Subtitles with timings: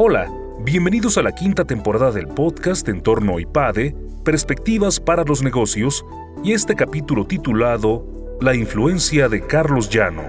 [0.00, 5.42] Hola, bienvenidos a la quinta temporada del podcast en torno a IPADE, Perspectivas para los
[5.42, 6.06] Negocios,
[6.44, 10.22] y este capítulo titulado La influencia de Carlos Llano.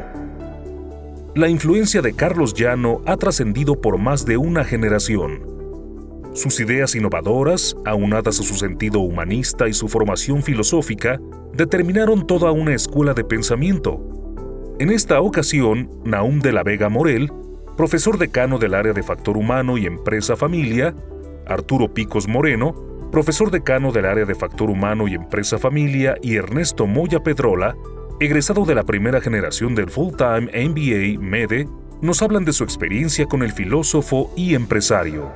[1.36, 5.43] La influencia de Carlos Llano ha trascendido por más de una generación.
[6.33, 11.21] Sus ideas innovadoras, aunadas a su sentido humanista y su formación filosófica,
[11.54, 14.01] determinaron toda una escuela de pensamiento.
[14.79, 17.30] En esta ocasión, Naum de la Vega Morel
[17.79, 20.93] profesor decano del área de factor humano y empresa familia,
[21.47, 22.75] Arturo Picos Moreno,
[23.09, 27.77] profesor decano del área de factor humano y empresa familia, y Ernesto Moya Pedrola,
[28.19, 31.69] egresado de la primera generación del Full-Time MBA MEDE,
[32.02, 35.31] nos hablan de su experiencia con el filósofo y empresario.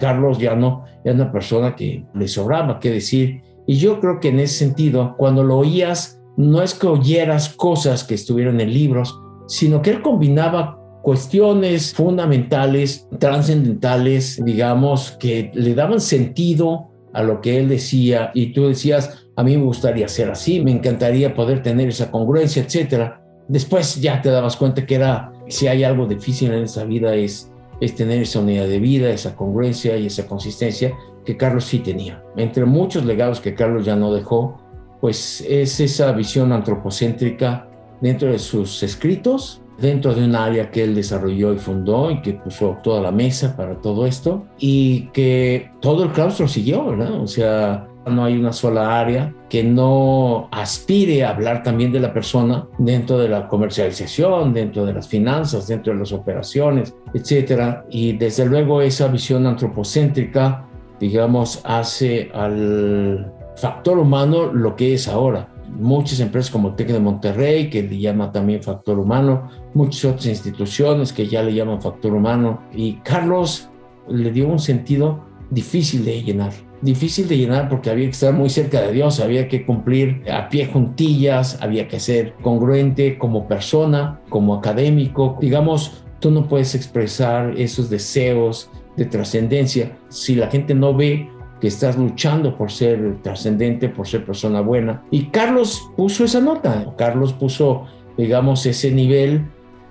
[0.00, 4.40] Carlos Llano era una persona que le sobraba qué decir y yo creo que en
[4.40, 9.82] ese sentido, cuando lo oías no es que oyeras cosas que estuvieran en libros, sino
[9.82, 17.68] que él combinaba cuestiones fundamentales, trascendentales, digamos, que le daban sentido a lo que él
[17.68, 22.10] decía y tú decías, a mí me gustaría ser así, me encantaría poder tener esa
[22.10, 23.22] congruencia, etcétera.
[23.48, 27.50] Después ya te dabas cuenta que era, si hay algo difícil en esa vida es,
[27.80, 30.92] es tener esa unidad de vida, esa congruencia y esa consistencia
[31.26, 32.22] que Carlos sí tenía.
[32.36, 34.58] Entre muchos legados que Carlos ya no dejó,
[35.00, 37.68] pues es esa visión antropocéntrica
[38.00, 42.34] dentro de sus escritos, dentro de un área que él desarrolló y fundó y que
[42.34, 47.20] puso toda la mesa para todo esto y que todo el claustro siguió, ¿verdad?
[47.20, 52.12] O sea, no hay una sola área que no aspire a hablar también de la
[52.12, 57.84] persona dentro de la comercialización, dentro de las finanzas, dentro de las operaciones, etcétera.
[57.90, 60.66] Y desde luego esa visión antropocéntrica,
[61.00, 65.48] digamos, hace al factor humano lo que es ahora.
[65.68, 71.12] Muchas empresas como TEC de Monterrey, que le llama también factor humano, muchas otras instituciones
[71.12, 72.62] que ya le llaman factor humano.
[72.72, 73.68] Y Carlos
[74.08, 75.20] le dio un sentido
[75.50, 76.52] difícil de llenar.
[76.82, 80.48] Difícil de llenar porque había que estar muy cerca de Dios, había que cumplir a
[80.48, 85.38] pie juntillas, había que ser congruente como persona, como académico.
[85.40, 91.28] Digamos, tú no puedes expresar esos deseos de trascendencia si la gente no ve
[91.60, 95.02] que estás luchando por ser trascendente, por ser persona buena.
[95.10, 97.84] Y Carlos puso esa nota, Carlos puso,
[98.16, 99.46] digamos, ese nivel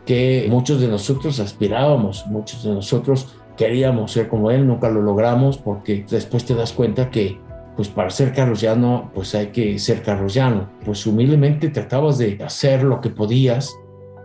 [0.06, 5.58] que muchos de nosotros aspirábamos, muchos de nosotros queríamos ser como él, nunca lo logramos
[5.58, 7.40] porque después te das cuenta que
[7.76, 10.70] pues para ser Carlos Llano, pues hay que ser Carlos Llano.
[10.86, 13.76] Pues humildemente tratabas de hacer lo que podías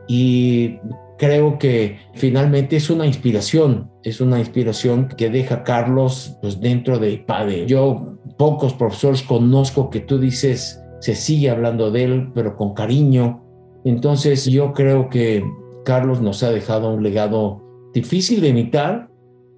[0.07, 0.79] y
[1.21, 7.11] creo que finalmente es una inspiración, es una inspiración que deja Carlos pues, dentro de
[7.11, 7.67] IPADE.
[7.67, 13.45] Yo pocos profesores conozco que tú dices, se sigue hablando de él, pero con cariño.
[13.85, 15.45] Entonces yo creo que
[15.85, 17.61] Carlos nos ha dejado un legado
[17.93, 19.11] difícil de imitar,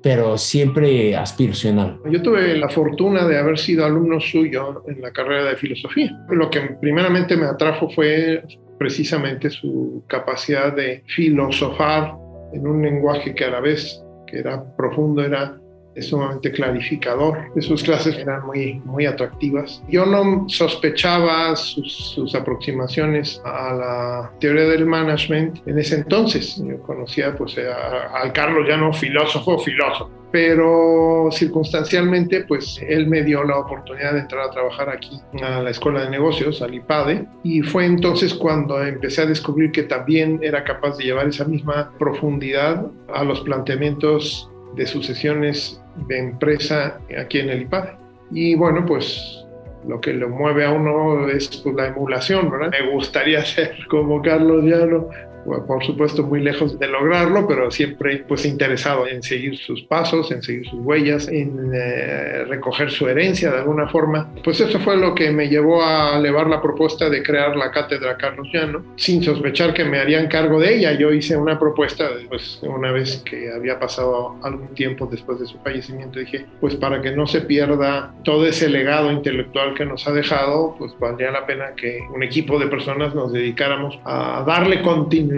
[0.02, 2.00] pero siempre aspiracional.
[2.10, 6.10] Yo tuve la fortuna de haber sido alumno suyo en la carrera de filosofía.
[6.28, 8.42] Lo que primeramente me atrajo fue
[8.82, 12.16] precisamente su capacidad de filosofar
[12.52, 15.56] en un lenguaje que a la vez que era profundo, era
[16.00, 17.38] sumamente clarificador.
[17.60, 19.82] Sus clases eran muy, muy atractivas.
[19.88, 26.62] Yo no sospechaba sus, aproximaciones a la teoría del management en ese entonces.
[26.64, 33.58] Yo conocía pues, al Carlos Llano, filósofo, filósofo pero circunstancialmente pues él me dio la
[33.58, 37.84] oportunidad de entrar a trabajar aquí a la Escuela de Negocios, al IPADE, y fue
[37.84, 43.22] entonces cuando empecé a descubrir que también era capaz de llevar esa misma profundidad a
[43.22, 47.90] los planteamientos de sucesiones de empresa aquí en el IPADE.
[48.30, 49.44] Y bueno, pues
[49.86, 52.50] lo que lo mueve a uno es pues, la emulación.
[52.70, 55.08] Me gustaría ser como Carlos Llano,
[55.44, 60.42] por supuesto muy lejos de lograrlo, pero siempre pues interesado en seguir sus pasos, en
[60.42, 64.30] seguir sus huellas, en eh, recoger su herencia de alguna forma.
[64.44, 68.16] Pues eso fue lo que me llevó a elevar la propuesta de crear la cátedra
[68.16, 70.92] Carlos Llano, sin sospechar que me harían cargo de ella.
[70.92, 75.58] Yo hice una propuesta, pues una vez que había pasado algún tiempo después de su
[75.58, 80.12] fallecimiento, dije, pues para que no se pierda todo ese legado intelectual que nos ha
[80.12, 85.31] dejado, pues valdría la pena que un equipo de personas nos dedicáramos a darle continuidad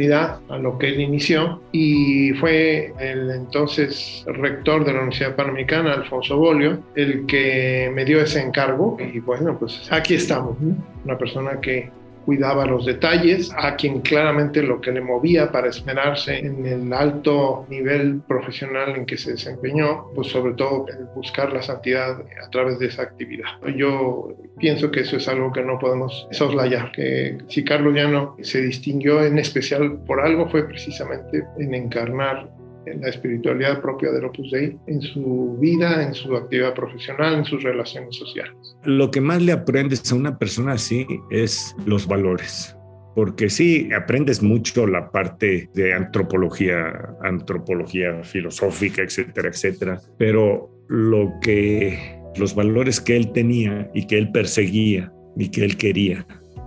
[0.49, 6.37] a lo que él inició y fue el entonces rector de la Universidad Panamericana, Alfonso
[6.37, 10.57] Bolio, el que me dio ese encargo y bueno, pues aquí estamos,
[11.05, 11.91] una persona que
[12.25, 17.67] cuidaba los detalles, a quien claramente lo que le movía para esmerarse en el alto
[17.69, 22.87] nivel profesional en que se desempeñó, pues sobre todo buscar la santidad a través de
[22.87, 23.49] esa actividad.
[23.77, 28.61] Yo pienso que eso es algo que no podemos soslayar, que si Carlos Llano se
[28.63, 34.51] distinguió en especial por algo fue precisamente en encarnar en la espiritualidad propia del Opus
[34.51, 38.55] Dei en su vida, en su actividad profesional, en sus relaciones sociales.
[38.85, 42.77] Lo que más le aprendes a una persona así es los valores.
[43.15, 50.01] Porque sí, aprendes mucho la parte de antropología, antropología filosófica, etcétera, etcétera.
[50.19, 55.77] Pero lo que, los valores que él tenía y que él perseguía y que él
[55.77, 56.27] quería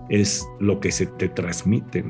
[0.10, 2.06] es lo que se te transmite.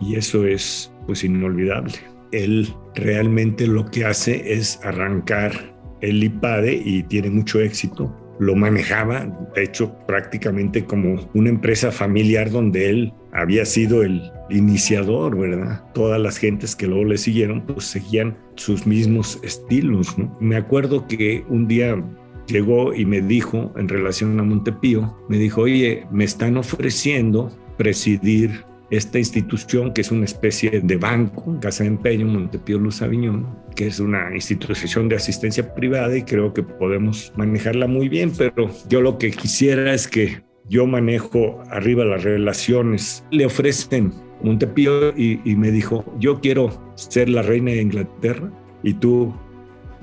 [0.00, 5.52] Y eso es pues inolvidable él realmente lo que hace es arrancar
[6.00, 8.14] el IPADE y tiene mucho éxito.
[8.40, 14.20] Lo manejaba, de hecho, prácticamente como una empresa familiar donde él había sido el
[14.50, 15.84] iniciador, ¿verdad?
[15.94, 20.16] Todas las gentes que luego le siguieron, pues seguían sus mismos estilos.
[20.40, 22.02] Me acuerdo que un día
[22.48, 28.64] llegó y me dijo, en relación a Montepío, me dijo, oye, me están ofreciendo presidir
[28.92, 33.86] esta institución que es una especie de banco, Casa de Empeño, Montepío Luz Aviñón, que
[33.86, 39.00] es una institución de asistencia privada y creo que podemos manejarla muy bien, pero yo
[39.00, 43.24] lo que quisiera es que yo manejo arriba las relaciones.
[43.30, 44.12] Le ofrecen
[44.42, 48.52] Montepío y, y me dijo, yo quiero ser la reina de Inglaterra
[48.82, 49.34] y tú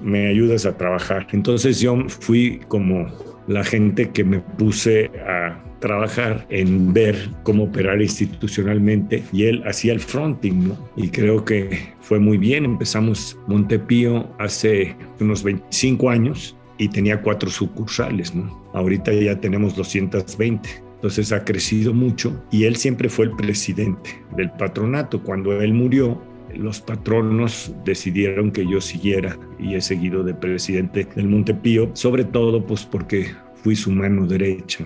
[0.02, 1.28] me ayudas a trabajar.
[1.32, 3.06] Entonces yo fui como
[3.48, 9.94] la gente que me puse a trabajar en ver cómo operar institucionalmente y él hacía
[9.94, 10.90] el fronting, ¿no?
[10.96, 12.66] Y creo que fue muy bien.
[12.66, 18.70] Empezamos Montepío hace unos 25 años y tenía cuatro sucursales, ¿no?
[18.74, 20.70] Ahorita ya tenemos 220.
[20.96, 25.22] Entonces ha crecido mucho y él siempre fue el presidente del patronato.
[25.24, 26.22] Cuando él murió,
[26.56, 32.66] los patronos decidieron que yo siguiera y he seguido de presidente del Montepío, sobre todo
[32.66, 33.28] pues porque
[33.64, 34.86] fui su mano derecha.